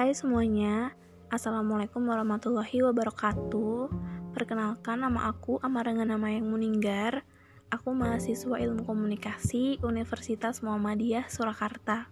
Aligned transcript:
Hai 0.00 0.16
semuanya, 0.16 0.96
Assalamualaikum 1.28 2.00
warahmatullahi 2.08 2.80
wabarakatuh. 2.88 3.92
Perkenalkan 4.32 5.04
nama 5.04 5.28
aku 5.28 5.60
Amarangan 5.60 6.08
Nama 6.08 6.40
Yang 6.40 6.46
Muninggar. 6.48 7.12
Aku 7.68 7.92
mahasiswa 7.92 8.56
ilmu 8.56 8.88
komunikasi 8.88 9.76
Universitas 9.84 10.64
Muhammadiyah 10.64 11.28
Surakarta. 11.28 12.08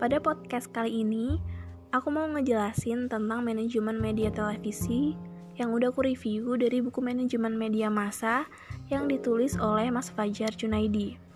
Pada 0.00 0.24
podcast 0.24 0.72
kali 0.72 1.04
ini, 1.04 1.36
aku 1.92 2.08
mau 2.08 2.24
ngejelasin 2.32 3.12
tentang 3.12 3.44
manajemen 3.44 4.00
media 4.00 4.32
televisi 4.32 5.20
yang 5.60 5.76
udah 5.76 5.92
aku 5.92 6.08
review 6.08 6.56
dari 6.56 6.80
buku 6.80 7.04
manajemen 7.04 7.60
media 7.60 7.92
massa 7.92 8.48
yang 8.88 9.04
ditulis 9.04 9.52
oleh 9.60 9.92
Mas 9.92 10.08
Fajar 10.08 10.56
Junaidi. 10.56 11.29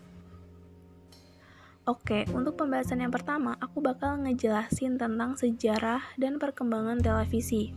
Oke, 1.85 2.25
untuk 2.33 2.57
pembahasan 2.57 3.05
yang 3.05 3.13
pertama, 3.13 3.61
aku 3.61 3.85
bakal 3.85 4.17
ngejelasin 4.25 4.97
tentang 4.97 5.37
sejarah 5.37 6.01
dan 6.17 6.41
perkembangan 6.41 6.97
televisi. 6.97 7.77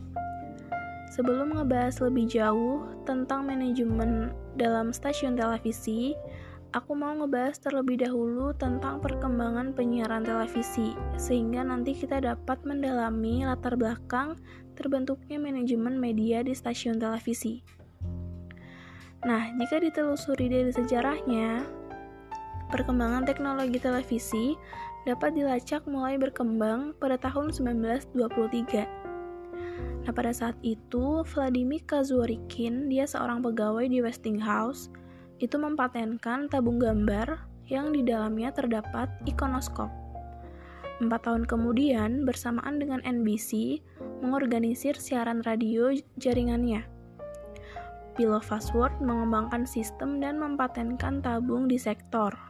Sebelum 1.11 1.51
ngebahas 1.51 1.99
lebih 1.99 2.31
jauh 2.31 2.87
tentang 3.03 3.43
manajemen 3.43 4.31
dalam 4.55 4.95
stasiun 4.95 5.35
televisi, 5.35 6.15
aku 6.71 6.95
mau 6.95 7.19
ngebahas 7.19 7.59
terlebih 7.59 7.99
dahulu 7.99 8.55
tentang 8.55 9.03
perkembangan 9.03 9.75
penyiaran 9.75 10.23
televisi, 10.23 10.95
sehingga 11.19 11.67
nanti 11.67 11.91
kita 11.91 12.23
dapat 12.23 12.63
mendalami 12.63 13.43
latar 13.43 13.75
belakang 13.75 14.39
terbentuknya 14.79 15.35
manajemen 15.35 15.99
media 15.99 16.47
di 16.47 16.55
stasiun 16.55 16.95
televisi. 16.95 17.59
Nah, 19.27 19.51
jika 19.59 19.83
ditelusuri 19.83 20.47
dari 20.47 20.71
sejarahnya, 20.71 21.76
perkembangan 22.71 23.23
teknologi 23.23 23.79
televisi 23.79 24.55
dapat 25.07 25.39
dilacak 25.39 25.87
mulai 25.87 26.19
berkembang 26.19 26.91
pada 26.99 27.15
tahun 27.15 27.55
1923. 27.55 28.83
Nah, 30.07 30.11
pada 30.15 30.31
saat 30.31 30.55
itu, 30.63 31.23
Vladimir 31.27 31.83
Kazurikin, 31.83 32.87
dia 32.87 33.03
seorang 33.03 33.43
pegawai 33.43 33.87
di 33.87 33.99
Westinghouse, 33.99 34.87
itu 35.43 35.55
mempatenkan 35.59 36.47
tabung 36.47 36.79
gambar 36.79 37.39
yang 37.67 37.91
di 37.91 38.01
dalamnya 38.03 38.51
terdapat 38.55 39.11
ikonoskop. 39.27 39.91
Empat 40.97 41.29
tahun 41.29 41.45
kemudian, 41.45 42.25
bersamaan 42.25 42.81
dengan 42.81 43.03
NBC, 43.05 43.83
mengorganisir 44.23 44.97
siaran 44.97 45.45
radio 45.45 45.93
jaringannya. 46.17 46.87
Pillow 48.17 48.41
Fastword 48.41 48.97
mengembangkan 48.97 49.69
sistem 49.69 50.17
dan 50.17 50.41
mempatenkan 50.41 51.21
tabung 51.21 51.69
di 51.69 51.77
sektor. 51.77 52.46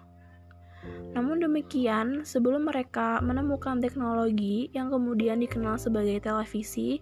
Namun 1.14 1.42
demikian, 1.42 2.22
sebelum 2.22 2.70
mereka 2.70 3.17
menemukan 3.25 3.81
teknologi 3.81 4.70
yang 4.75 4.94
kemudian 4.94 5.42
dikenal 5.42 5.81
sebagai 5.81 6.22
televisi, 6.22 7.02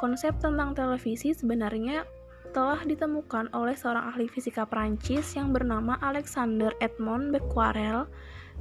konsep 0.00 0.32
tentang 0.40 0.72
televisi 0.72 1.36
sebenarnya 1.36 2.08
telah 2.50 2.82
ditemukan 2.82 3.52
oleh 3.54 3.78
seorang 3.78 4.10
ahli 4.10 4.26
fisika 4.26 4.66
Prancis 4.66 5.38
yang 5.38 5.54
bernama 5.54 5.94
Alexander 6.02 6.74
Edmond 6.82 7.30
Becquerel 7.30 8.10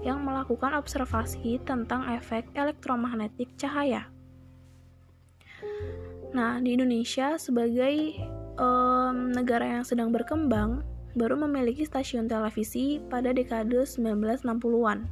yang 0.06 0.22
melakukan 0.24 0.78
observasi 0.78 1.60
tentang 1.66 2.06
efek 2.14 2.48
elektromagnetik 2.54 3.50
cahaya. 3.58 4.08
Nah, 6.30 6.62
di 6.62 6.78
Indonesia 6.78 7.42
sebagai 7.42 8.22
um, 8.62 9.34
negara 9.34 9.80
yang 9.80 9.84
sedang 9.84 10.14
berkembang, 10.14 10.86
baru 11.18 11.40
memiliki 11.40 11.86
stasiun 11.86 12.30
televisi 12.30 13.02
pada 13.10 13.34
dekade 13.34 13.86
1960-an. 13.86 15.10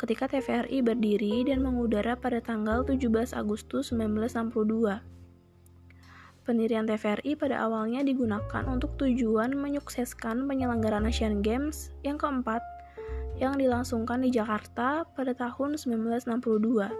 Ketika 0.00 0.26
TVRI 0.26 0.80
berdiri 0.80 1.46
dan 1.48 1.62
mengudara 1.62 2.16
pada 2.16 2.40
tanggal 2.40 2.82
17 2.82 3.36
Agustus 3.36 3.92
1962. 3.92 5.00
Pendirian 6.44 6.84
TVRI 6.84 7.40
pada 7.40 7.64
awalnya 7.64 8.04
digunakan 8.04 8.68
untuk 8.68 9.00
tujuan 9.00 9.56
menyukseskan 9.56 10.44
penyelenggaraan 10.44 11.08
Asian 11.08 11.40
Games 11.40 11.88
yang 12.04 12.20
keempat 12.20 12.60
yang 13.40 13.56
dilangsungkan 13.56 14.20
di 14.20 14.28
Jakarta 14.28 15.08
pada 15.16 15.32
tahun 15.32 15.80
1962. 15.80 16.92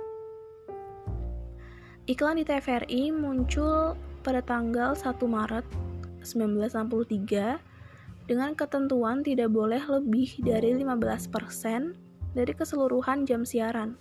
Iklan 2.05 2.37
di 2.37 2.45
TVRI 2.45 3.12
muncul 3.17 3.97
pada 4.25 4.41
tanggal 4.41 4.97
1 4.97 5.12
Maret 5.25 5.65
1963 6.25 7.74
dengan 8.25 8.57
ketentuan 8.57 9.21
tidak 9.21 9.53
boleh 9.53 9.81
lebih 9.85 10.41
dari 10.41 10.73
15% 10.73 11.29
dari 12.33 12.53
keseluruhan 12.57 13.29
jam 13.29 13.45
siaran. 13.45 14.01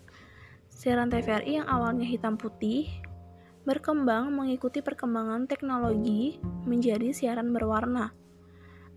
Siaran 0.72 1.12
TVRI 1.12 1.62
yang 1.62 1.68
awalnya 1.70 2.08
hitam 2.08 2.40
putih 2.40 2.90
berkembang 3.64 4.32
mengikuti 4.32 4.84
perkembangan 4.84 5.48
teknologi 5.48 6.40
menjadi 6.68 7.16
siaran 7.16 7.52
berwarna. 7.56 8.12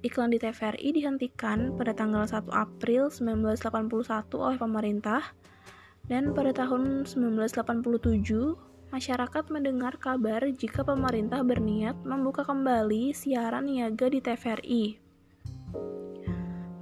Iklan 0.02 0.30
di 0.30 0.38
TVRI 0.38 0.94
dihentikan 0.94 1.74
pada 1.74 1.90
tanggal 1.94 2.26
1 2.26 2.46
April 2.50 3.10
1981 3.10 4.30
oleh 4.38 4.58
pemerintah 4.58 5.22
dan 6.06 6.30
pada 6.34 6.54
tahun 6.54 7.06
1987 7.06 8.94
masyarakat 8.94 9.44
mendengar 9.50 9.98
kabar 9.98 10.46
jika 10.54 10.86
pemerintah 10.86 11.42
berniat 11.42 11.98
membuka 12.06 12.46
kembali 12.46 13.10
siaran 13.10 13.66
niaga 13.66 14.06
di 14.06 14.22
TVRI. 14.22 15.05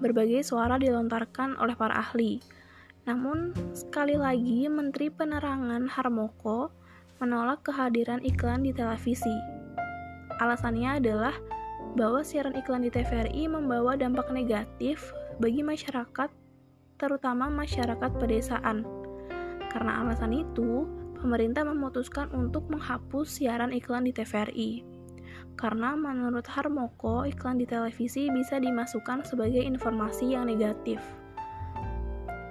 Berbagai 0.00 0.44
suara 0.44 0.76
dilontarkan 0.76 1.56
oleh 1.56 1.72
para 1.78 1.96
ahli. 1.96 2.42
Namun, 3.04 3.52
sekali 3.76 4.16
lagi 4.16 4.68
Menteri 4.68 5.12
Penerangan 5.12 5.88
Harmoko 5.88 6.72
menolak 7.20 7.64
kehadiran 7.64 8.20
iklan 8.24 8.64
di 8.64 8.72
televisi. 8.72 9.32
Alasannya 10.40 10.98
adalah 10.98 11.36
bahwa 11.94 12.24
siaran 12.26 12.58
iklan 12.58 12.84
di 12.84 12.90
TVRI 12.90 13.46
membawa 13.46 13.94
dampak 13.94 14.28
negatif 14.34 15.14
bagi 15.38 15.62
masyarakat, 15.62 16.32
terutama 16.98 17.52
masyarakat 17.52 18.10
pedesaan. 18.18 18.82
Karena 19.70 20.02
alasan 20.02 20.32
itu, 20.34 20.88
pemerintah 21.20 21.62
memutuskan 21.64 22.28
untuk 22.34 22.66
menghapus 22.72 23.40
siaran 23.40 23.70
iklan 23.70 24.04
di 24.04 24.12
TVRI 24.12 24.93
karena 25.54 25.94
menurut 25.94 26.46
Harmoko, 26.46 27.24
iklan 27.24 27.58
di 27.58 27.66
televisi 27.66 28.30
bisa 28.30 28.58
dimasukkan 28.58 29.26
sebagai 29.26 29.62
informasi 29.62 30.34
yang 30.34 30.50
negatif. 30.50 30.98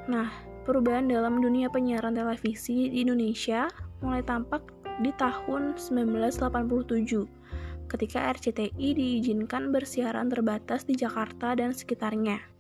Nah, 0.07 0.31
perubahan 0.63 1.07
dalam 1.07 1.43
dunia 1.43 1.67
penyiaran 1.67 2.15
televisi 2.15 2.91
di 2.91 3.03
Indonesia 3.03 3.67
mulai 4.03 4.23
tampak 4.23 4.63
di 4.99 5.11
tahun 5.15 5.79
1987 5.79 7.27
ketika 7.91 8.19
RCTI 8.33 8.87
diizinkan 8.97 9.69
bersiaran 9.69 10.31
terbatas 10.31 10.87
di 10.87 10.97
Jakarta 10.97 11.53
dan 11.53 11.75
sekitarnya. 11.75 12.53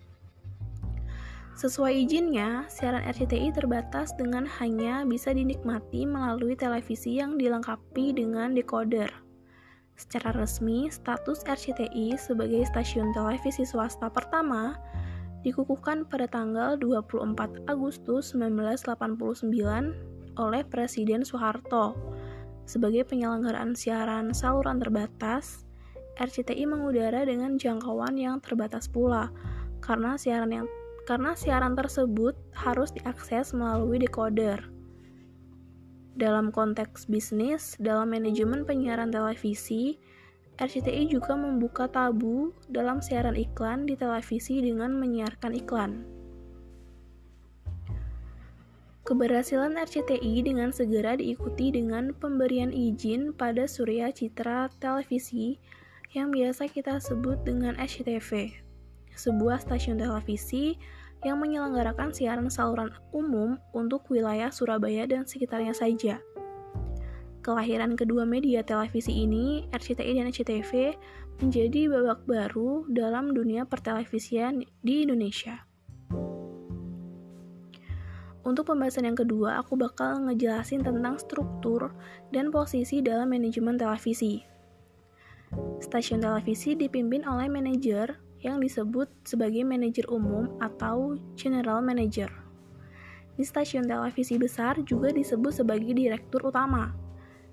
Sesuai 1.53 2.09
izinnya, 2.09 2.65
siaran 2.65 3.05
RCTI 3.05 3.53
terbatas 3.53 4.09
dengan 4.17 4.49
hanya 4.57 5.05
bisa 5.05 5.37
dinikmati 5.37 6.09
melalui 6.09 6.57
televisi 6.57 7.21
yang 7.21 7.37
dilengkapi 7.37 8.17
dengan 8.17 8.57
decoder. 8.57 9.22
Secara 9.93 10.33
resmi, 10.33 10.89
status 10.89 11.45
RCTI 11.45 12.17
sebagai 12.17 12.65
stasiun 12.65 13.13
televisi 13.13 13.61
swasta 13.61 14.09
pertama 14.09 14.73
dikukuhkan 15.45 16.07
pada 16.09 16.25
tanggal 16.25 16.79
24 16.79 17.69
Agustus 17.69 18.33
1989 18.33 19.53
oleh 20.39 20.61
Presiden 20.65 21.21
Soeharto. 21.21 21.93
Sebagai 22.63 23.05
penyelenggaraan 23.05 23.75
siaran 23.75 24.31
saluran 24.31 24.79
terbatas, 24.81 25.67
RCTI 26.17 26.65
mengudara 26.65 27.27
dengan 27.27 27.59
jangkauan 27.59 28.15
yang 28.17 28.39
terbatas 28.39 28.87
pula, 28.87 29.29
karena 29.83 30.15
siaran 30.15 30.49
yang 30.49 30.67
karena 31.03 31.35
siaran 31.35 31.75
tersebut 31.75 32.33
harus 32.55 32.95
diakses 32.95 33.51
melalui 33.51 33.99
decoder. 33.99 34.72
Dalam 36.13 36.53
konteks 36.53 37.09
bisnis, 37.09 37.73
dalam 37.81 38.13
manajemen 38.13 38.69
penyiaran 38.69 39.09
televisi, 39.09 39.97
RCTI 40.61 41.09
juga 41.09 41.33
membuka 41.33 41.89
tabu 41.89 42.53
dalam 42.69 43.01
siaran 43.01 43.33
iklan 43.33 43.89
di 43.89 43.97
televisi 43.97 44.61
dengan 44.61 44.93
menyiarkan 44.93 45.51
iklan. 45.57 46.05
Keberhasilan 49.03 49.75
RCTI 49.75 50.45
dengan 50.45 50.69
segera 50.69 51.17
diikuti 51.17 51.73
dengan 51.73 52.13
pemberian 52.13 52.69
izin 52.69 53.33
pada 53.33 53.65
Surya 53.65 54.13
Citra 54.13 54.69
Televisi 54.77 55.57
yang 56.13 56.29
biasa 56.29 56.69
kita 56.69 57.01
sebut 57.01 57.41
dengan 57.41 57.73
SCTV, 57.81 58.53
sebuah 59.17 59.65
stasiun 59.65 59.97
televisi 59.97 60.77
yang 61.23 61.39
menyelenggarakan 61.39 62.11
siaran 62.11 62.47
saluran 62.51 62.91
umum 63.15 63.59
untuk 63.71 64.07
wilayah 64.11 64.51
Surabaya 64.51 65.07
dan 65.07 65.23
sekitarnya 65.23 65.75
saja. 65.75 66.19
Kelahiran 67.43 67.99
kedua 67.99 68.23
media 68.23 68.63
televisi 68.63 69.27
ini, 69.27 69.67
RCTI 69.75 70.15
dan 70.15 70.31
SCTV, 70.31 70.95
menjadi 71.43 71.91
babak 71.91 72.23
baru 72.23 72.87
dalam 72.87 73.35
dunia 73.35 73.67
pertelevisian 73.67 74.63
di 74.79 75.03
Indonesia. 75.03 75.67
Untuk 78.43 78.67
pembahasan 78.71 79.07
yang 79.07 79.19
kedua, 79.19 79.59
aku 79.59 79.75
bakal 79.79 80.23
ngejelasin 80.27 80.83
tentang 80.83 81.15
struktur 81.19 81.91
dan 82.31 82.51
posisi 82.51 83.03
dalam 83.03 83.31
manajemen 83.31 83.75
televisi. 83.75 84.43
Stasiun 85.83 86.23
televisi 86.23 86.79
dipimpin 86.79 87.27
oleh 87.27 87.51
manajer 87.51 88.22
yang 88.43 88.59
disebut 88.59 89.07
sebagai 89.23 89.63
manajer 89.63 90.05
umum 90.11 90.51
atau 90.59 91.15
general 91.39 91.79
manager. 91.79 92.29
Di 93.33 93.41
stasiun 93.41 93.89
televisi 93.89 94.37
besar 94.37 94.77
juga 94.85 95.09
disebut 95.09 95.63
sebagai 95.63 95.95
direktur 95.95 96.45
utama. 96.45 96.93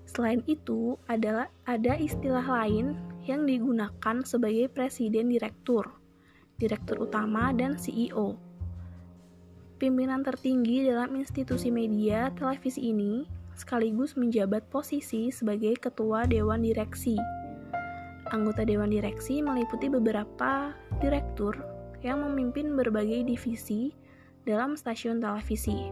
Selain 0.05 0.43
itu, 0.45 0.99
adalah 1.09 1.49
ada 1.65 1.97
istilah 1.97 2.43
lain 2.43 2.99
yang 3.25 3.47
digunakan 3.47 4.21
sebagai 4.27 4.69
presiden 4.69 5.31
direktur, 5.31 5.87
direktur 6.59 7.07
utama, 7.07 7.49
dan 7.55 7.79
CEO 7.79 8.51
pimpinan 9.81 10.21
tertinggi 10.21 10.85
dalam 10.85 11.17
institusi 11.17 11.73
media 11.73 12.29
televisi 12.37 12.93
ini 12.93 13.25
sekaligus 13.57 14.13
menjabat 14.13 14.69
posisi 14.69 15.33
sebagai 15.33 15.73
ketua 15.81 16.29
dewan 16.29 16.61
direksi. 16.61 17.17
Anggota 18.31 18.63
dewan 18.63 18.87
direksi 18.87 19.43
meliputi 19.43 19.91
beberapa 19.91 20.71
direktur 21.03 21.51
yang 21.99 22.23
memimpin 22.23 22.71
berbagai 22.79 23.27
divisi 23.27 23.91
dalam 24.47 24.79
stasiun 24.79 25.19
televisi. 25.19 25.91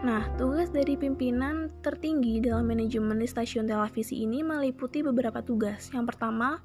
Nah, 0.00 0.26
tugas 0.34 0.74
dari 0.74 0.98
pimpinan 0.98 1.70
tertinggi 1.86 2.42
dalam 2.42 2.66
manajemen 2.66 3.22
di 3.22 3.30
stasiun 3.30 3.70
televisi 3.70 4.26
ini 4.26 4.42
meliputi 4.42 5.06
beberapa 5.06 5.38
tugas. 5.38 5.92
Yang 5.94 6.16
pertama, 6.16 6.58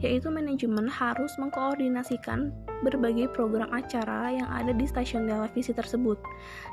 yaitu 0.00 0.32
manajemen 0.32 0.88
harus 0.88 1.36
mengkoordinasikan 1.36 2.48
berbagai 2.80 3.28
program 3.36 3.68
acara 3.70 4.32
yang 4.32 4.48
ada 4.48 4.72
di 4.72 4.88
stasiun 4.88 5.28
televisi 5.28 5.76
tersebut. 5.76 6.16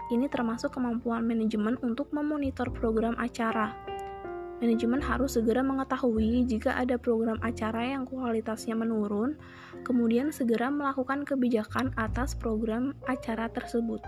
Ini 0.10 0.32
termasuk 0.32 0.74
kemampuan 0.74 1.28
manajemen 1.28 1.76
untuk 1.84 2.10
memonitor 2.16 2.72
program 2.72 3.14
acara. 3.20 3.76
Manajemen 4.60 5.00
harus 5.00 5.40
segera 5.40 5.64
mengetahui 5.64 6.44
jika 6.44 6.76
ada 6.76 7.00
program 7.00 7.40
acara 7.40 7.96
yang 7.96 8.04
kualitasnya 8.04 8.76
menurun, 8.76 9.40
kemudian 9.88 10.36
segera 10.36 10.68
melakukan 10.68 11.24
kebijakan 11.24 11.96
atas 11.96 12.36
program 12.36 12.92
acara 13.08 13.48
tersebut. 13.56 14.04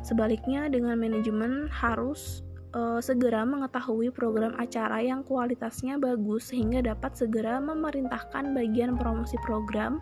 Sebaliknya, 0.00 0.72
dengan 0.72 0.96
manajemen 0.96 1.68
harus 1.68 2.40
uh, 2.72 2.96
segera 2.96 3.44
mengetahui 3.44 4.08
program 4.08 4.56
acara 4.56 5.04
yang 5.04 5.20
kualitasnya 5.20 6.00
bagus 6.00 6.48
sehingga 6.48 6.80
dapat 6.80 7.12
segera 7.12 7.60
memerintahkan 7.60 8.56
bagian 8.56 8.96
promosi 8.96 9.36
program 9.44 10.00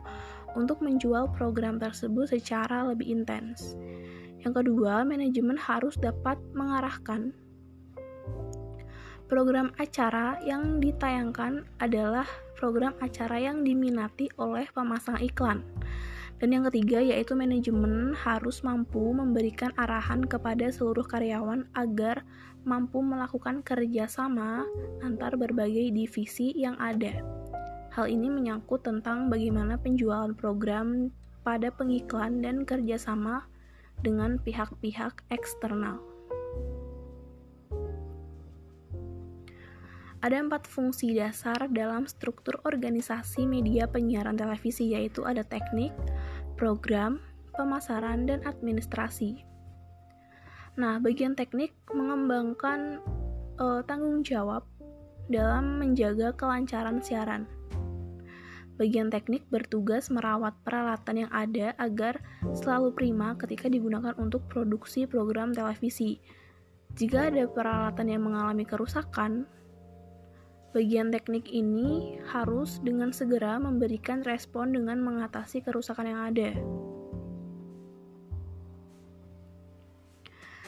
untuk 0.55 0.81
menjual 0.81 1.27
program 1.37 1.77
tersebut 1.83 2.33
secara 2.33 2.87
lebih 2.87 3.11
intens. 3.13 3.75
Yang 4.47 4.63
kedua, 4.63 5.03
manajemen 5.03 5.59
harus 5.59 5.99
dapat 5.99 6.39
mengarahkan 6.55 7.35
program 9.27 9.75
acara 9.83 10.39
yang 10.47 10.79
ditayangkan 10.79 11.67
adalah 11.83 12.27
program 12.55 12.95
acara 13.03 13.43
yang 13.43 13.67
diminati 13.67 14.31
oleh 14.39 14.67
pemasang 14.71 15.19
iklan. 15.19 15.67
Dan 16.37 16.53
yang 16.53 16.69
ketiga 16.69 17.01
yaitu 17.01 17.33
manajemen 17.33 18.13
harus 18.13 18.61
mampu 18.61 19.01
memberikan 19.11 19.73
arahan 19.81 20.21
kepada 20.25 20.69
seluruh 20.69 21.05
karyawan 21.05 21.65
agar 21.73 22.23
mampu 22.67 23.01
melakukan 23.01 23.65
kerjasama 23.65 24.69
antar 25.01 25.35
berbagai 25.35 25.91
divisi 25.91 26.53
yang 26.53 26.77
ada. 26.77 27.25
Hal 27.97 28.13
ini 28.13 28.29
menyangkut 28.29 28.85
tentang 28.85 29.33
bagaimana 29.33 29.81
penjualan 29.81 30.37
program 30.37 31.09
pada 31.41 31.73
pengiklan 31.73 32.45
dan 32.45 32.69
kerjasama 32.69 33.49
dengan 34.05 34.37
pihak-pihak 34.37 35.25
eksternal. 35.33 36.16
Ada 40.27 40.43
empat 40.43 40.67
fungsi 40.67 41.15
dasar 41.15 41.71
dalam 41.71 42.03
struktur 42.11 42.59
organisasi 42.67 43.47
media 43.47 43.87
penyiaran 43.87 44.35
televisi, 44.35 44.91
yaitu 44.91 45.23
ada 45.23 45.47
teknik, 45.47 45.95
program, 46.59 47.23
pemasaran, 47.55 48.27
dan 48.27 48.43
administrasi. 48.43 49.47
Nah, 50.83 50.99
bagian 50.99 51.39
teknik 51.39 51.79
mengembangkan 51.95 52.99
uh, 53.63 53.87
tanggung 53.87 54.27
jawab 54.27 54.67
dalam 55.31 55.79
menjaga 55.79 56.35
kelancaran 56.35 56.99
siaran. 56.99 57.47
Bagian 58.83 59.15
teknik 59.15 59.47
bertugas 59.47 60.11
merawat 60.11 60.59
peralatan 60.67 61.23
yang 61.23 61.31
ada 61.31 61.71
agar 61.79 62.19
selalu 62.51 62.99
prima 62.99 63.39
ketika 63.39 63.71
digunakan 63.71 64.19
untuk 64.19 64.43
produksi 64.51 65.07
program 65.07 65.55
televisi. 65.55 66.19
Jika 66.99 67.31
ada 67.31 67.47
peralatan 67.47 68.11
yang 68.11 68.27
mengalami 68.27 68.67
kerusakan, 68.67 69.47
bagian 70.77 71.09
teknik 71.09 71.49
ini 71.49 72.21
harus 72.29 72.85
dengan 72.85 73.09
segera 73.09 73.57
memberikan 73.57 74.21
respon 74.21 74.77
dengan 74.77 75.01
mengatasi 75.01 75.65
kerusakan 75.65 76.13
yang 76.13 76.21
ada. 76.21 76.53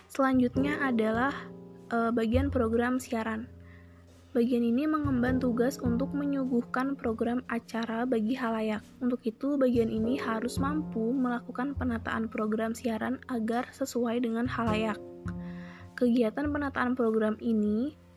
Selanjutnya 0.08 0.80
adalah 0.80 1.36
uh, 1.92 2.08
bagian 2.08 2.48
program 2.48 2.96
siaran. 2.96 3.52
Bagian 4.32 4.64
ini 4.64 4.88
mengemban 4.88 5.36
tugas 5.36 5.76
untuk 5.76 6.16
menyuguhkan 6.16 6.96
program 6.96 7.44
acara 7.52 8.08
bagi 8.08 8.32
halayak. 8.32 8.80
Untuk 9.04 9.20
itu, 9.28 9.60
bagian 9.60 9.92
ini 9.92 10.16
harus 10.16 10.56
mampu 10.56 11.12
melakukan 11.12 11.76
penataan 11.76 12.32
program 12.32 12.72
siaran 12.72 13.20
agar 13.28 13.68
sesuai 13.76 14.24
dengan 14.24 14.48
halayak. 14.48 14.96
Kegiatan 16.00 16.48
penataan 16.48 16.96
program 16.96 17.36
ini 17.44 18.07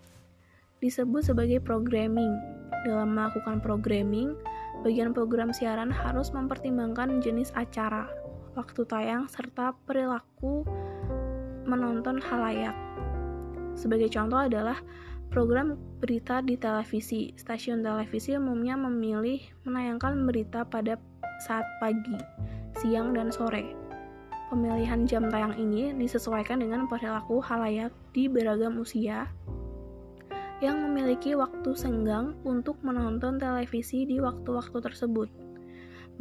disebut 0.81 1.21
sebagai 1.23 1.61
programming. 1.61 2.35
Dalam 2.83 3.13
melakukan 3.13 3.61
programming, 3.61 4.33
bagian 4.81 5.13
program 5.13 5.53
siaran 5.53 5.93
harus 5.93 6.33
mempertimbangkan 6.33 7.21
jenis 7.21 7.53
acara, 7.53 8.09
waktu 8.57 8.81
tayang, 8.89 9.29
serta 9.29 9.77
perilaku 9.85 10.65
menonton 11.69 12.17
halayak. 12.17 12.73
Sebagai 13.77 14.09
contoh 14.09 14.41
adalah 14.41 14.81
program 15.29 15.77
berita 16.01 16.41
di 16.41 16.57
televisi. 16.57 17.31
Stasiun 17.37 17.85
televisi 17.85 18.35
umumnya 18.35 18.75
memilih 18.75 19.39
menayangkan 19.63 20.17
berita 20.25 20.65
pada 20.65 20.97
saat 21.45 21.63
pagi, 21.77 22.17
siang, 22.81 23.13
dan 23.13 23.29
sore. 23.29 23.77
Pemilihan 24.51 25.07
jam 25.07 25.31
tayang 25.31 25.55
ini 25.55 25.95
disesuaikan 25.95 26.59
dengan 26.59 26.83
perilaku 26.91 27.39
halayak 27.39 27.95
di 28.11 28.27
beragam 28.27 28.75
usia 28.83 29.31
yang 30.61 30.77
memiliki 30.85 31.33
waktu 31.33 31.73
senggang 31.73 32.37
untuk 32.45 32.77
menonton 32.85 33.41
televisi 33.41 34.05
di 34.05 34.21
waktu-waktu 34.21 34.77
tersebut. 34.77 35.27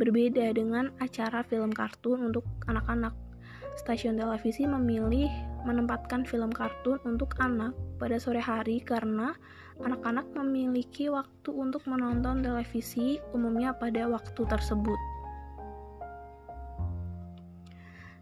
Berbeda 0.00 0.56
dengan 0.56 0.88
acara 0.96 1.44
film 1.44 1.68
kartun 1.68 2.32
untuk 2.32 2.48
anak-anak 2.64 3.12
stasiun 3.76 4.20
televisi 4.20 4.64
memilih 4.68 5.28
menempatkan 5.64 6.24
film 6.24 6.52
kartun 6.52 7.00
untuk 7.04 7.36
anak 7.40 7.72
pada 8.00 8.16
sore 8.16 8.40
hari 8.40 8.80
karena 8.80 9.36
anak-anak 9.80 10.28
memiliki 10.36 11.08
waktu 11.08 11.48
untuk 11.52 11.84
menonton 11.88 12.44
televisi 12.44 13.20
umumnya 13.32 13.72
pada 13.76 14.08
waktu 14.08 14.42
tersebut. 14.44 15.09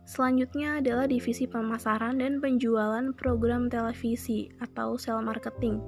Selanjutnya 0.09 0.81
adalah 0.81 1.05
divisi 1.05 1.45
pemasaran 1.45 2.25
dan 2.25 2.41
penjualan 2.41 3.13
program 3.13 3.69
televisi 3.69 4.49
atau 4.57 4.97
sell 4.97 5.21
marketing. 5.21 5.85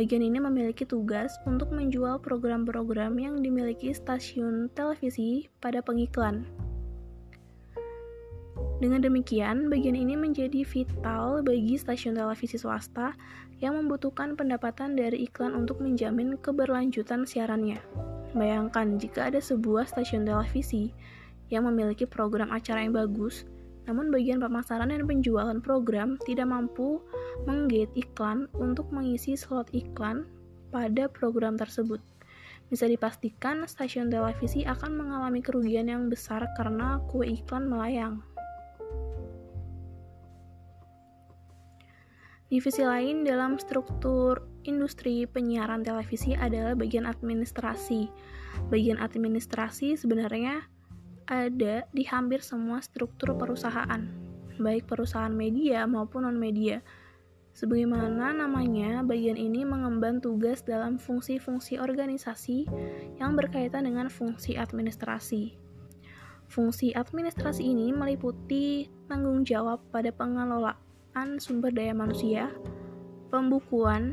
Bagian 0.00 0.24
ini 0.24 0.40
memiliki 0.40 0.88
tugas 0.88 1.36
untuk 1.44 1.68
menjual 1.76 2.24
program-program 2.24 3.20
yang 3.20 3.44
dimiliki 3.44 3.92
stasiun 3.92 4.72
televisi 4.72 5.52
pada 5.60 5.84
pengiklan. 5.84 6.48
Dengan 8.80 9.04
demikian, 9.04 9.68
bagian 9.68 9.92
ini 9.92 10.16
menjadi 10.16 10.64
vital 10.64 11.44
bagi 11.44 11.76
stasiun 11.76 12.16
televisi 12.16 12.56
swasta 12.56 13.12
yang 13.60 13.76
membutuhkan 13.76 14.40
pendapatan 14.40 14.96
dari 14.96 15.28
iklan 15.28 15.52
untuk 15.52 15.84
menjamin 15.84 16.40
keberlanjutan 16.40 17.28
siarannya. 17.28 17.76
Bayangkan 18.32 18.96
jika 18.96 19.28
ada 19.28 19.36
sebuah 19.36 19.84
stasiun 19.84 20.24
televisi 20.24 20.96
yang 21.50 21.66
memiliki 21.66 22.06
program 22.06 22.48
acara 22.54 22.86
yang 22.86 22.94
bagus, 22.94 23.44
namun 23.90 24.14
bagian 24.14 24.38
pemasaran 24.38 24.94
dan 24.94 25.04
penjualan 25.04 25.58
program 25.58 26.14
tidak 26.22 26.46
mampu 26.46 27.02
menggate 27.44 27.90
iklan 27.98 28.46
untuk 28.56 28.86
mengisi 28.94 29.34
slot 29.34 29.66
iklan 29.74 30.24
pada 30.70 31.10
program 31.10 31.58
tersebut. 31.58 31.98
Bisa 32.70 32.86
dipastikan 32.86 33.66
stasiun 33.66 34.14
televisi 34.14 34.62
akan 34.62 34.94
mengalami 34.94 35.42
kerugian 35.42 35.90
yang 35.90 36.06
besar 36.06 36.46
karena 36.54 37.02
kue 37.10 37.26
iklan 37.26 37.66
melayang. 37.66 38.22
Divisi 42.50 42.82
lain 42.82 43.22
dalam 43.22 43.62
struktur 43.62 44.42
industri 44.66 45.22
penyiaran 45.22 45.86
televisi 45.86 46.34
adalah 46.34 46.74
bagian 46.74 47.06
administrasi. 47.06 48.10
Bagian 48.70 48.98
administrasi 48.98 49.94
sebenarnya 49.94 50.66
ada 51.30 51.86
di 51.94 52.02
hampir 52.10 52.42
semua 52.42 52.82
struktur 52.82 53.38
perusahaan. 53.38 54.02
baik 54.60 54.92
perusahaan 54.92 55.32
media 55.32 55.88
maupun 55.88 56.28
non-media. 56.28 56.84
Sebagaimana 57.56 58.36
namanya, 58.36 59.00
bagian 59.00 59.40
ini 59.40 59.64
mengemban 59.64 60.20
tugas 60.20 60.60
dalam 60.60 61.00
fungsi-fungsi 61.00 61.80
organisasi 61.80 62.68
yang 63.16 63.40
berkaitan 63.40 63.88
dengan 63.88 64.12
fungsi 64.12 64.60
administrasi. 64.60 65.56
Fungsi 66.44 66.92
administrasi 66.92 67.62
ini 67.62 67.88
meliputi 67.88 68.92
tanggung 69.08 69.48
jawab 69.48 69.80
pada 69.88 70.12
pengelolaan 70.12 71.40
sumber 71.40 71.72
daya 71.72 71.96
manusia, 71.96 72.52
pembukuan, 73.32 74.12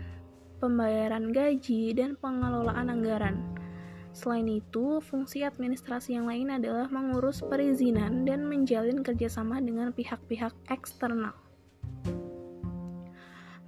pembayaran 0.63 1.36
gaji, 1.36 1.91
dan 1.91 2.15
pengelolaan 2.17 2.88
anggaran. 2.88 3.56
Selain 4.17 4.50
itu, 4.50 4.97
fungsi 4.97 5.45
administrasi 5.45 6.17
yang 6.17 6.25
lain 6.25 6.50
adalah 6.50 6.89
mengurus 6.89 7.45
perizinan 7.45 8.25
dan 8.25 8.50
menjalin 8.50 9.05
kerjasama 9.05 9.62
dengan 9.62 9.93
pihak-pihak 9.93 10.57
eksternal. 10.74 11.38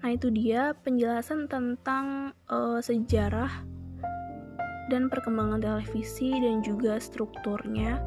Nah, 0.01 0.09
itu 0.09 0.33
dia 0.33 0.73
penjelasan 0.81 1.45
tentang 1.45 2.33
uh, 2.49 2.81
sejarah 2.81 3.61
dan 4.89 5.05
perkembangan 5.05 5.61
televisi 5.61 6.33
dan 6.33 6.65
juga 6.65 6.97
strukturnya. 6.97 8.01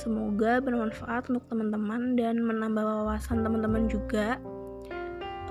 Semoga 0.00 0.64
bermanfaat 0.64 1.28
untuk 1.28 1.44
teman-teman 1.52 2.16
dan 2.16 2.40
menambah 2.40 3.04
wawasan 3.04 3.44
teman-teman 3.44 3.84
juga. 3.84 4.40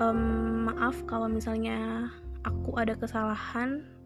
Um, 0.02 0.66
maaf 0.74 1.06
kalau 1.06 1.30
misalnya 1.30 2.10
aku 2.42 2.74
ada 2.74 2.98
kesalahan 2.98 3.97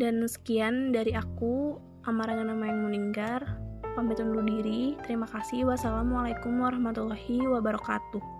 dan 0.00 0.24
sekian 0.24 0.96
dari 0.96 1.12
aku, 1.12 1.76
Amaranga 2.08 2.48
nama 2.48 2.72
yang 2.72 2.88
meninggal. 2.88 3.44
Pamit 3.92 4.16
undur 4.24 4.40
diri. 4.40 4.96
Terima 5.04 5.28
kasih. 5.28 5.68
Wassalamualaikum 5.68 6.56
warahmatullahi 6.56 7.44
wabarakatuh. 7.44 8.39